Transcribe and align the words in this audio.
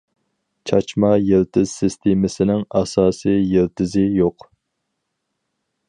چاچما 0.69 1.11
يىلتىز 1.23 1.73
سىستېمىسىنىڭ 1.81 2.65
ئاساسى 2.81 3.35
يىلتىزى 3.37 4.07
يوق. 4.23 4.49